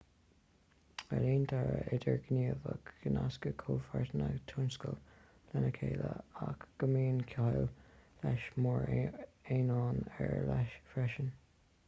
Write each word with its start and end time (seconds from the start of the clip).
éilíonn 1.17 1.43
dearadh 1.49 1.89
idirghníomhach 1.97 2.87
go 3.01 3.11
nascann 3.17 3.53
comhpháirteanna 3.63 4.29
tionscadail 4.51 5.51
lena 5.51 5.69
chéile 5.75 6.13
ach 6.47 6.65
go 6.85 6.89
mbíonn 6.95 7.19
ciall 7.33 7.61
leis 8.25 8.47
mar 8.67 8.89
aonán 8.95 10.01
ar 10.25 10.33
leith 10.49 10.75
freisin 10.95 11.29